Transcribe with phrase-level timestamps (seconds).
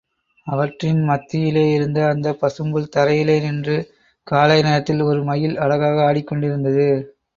[0.47, 3.77] அவற்றின் மத்தியில் இருந்த அந்தப் பசும்புல் தரையிலே நின்று,
[4.27, 6.89] காலை நேரத்தில் ஒரு மயில் அழகாக ஆடிக் கொண்டிருந்தது.